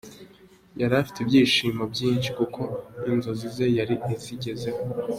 Yari 0.79 0.93
afite 1.01 1.17
ibyishimo 1.21 1.83
byinshi 1.93 2.29
kuko 2.37 2.61
inzozi 3.11 3.47
ze 3.55 3.65
yari 3.77 3.95
azigezeho. 4.11 4.81